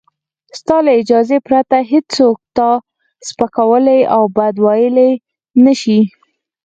[0.59, 2.69] ستا له اجازې پرته هېڅوک تا
[3.27, 5.11] سپکولای او بد ویلای
[5.65, 6.01] نشي.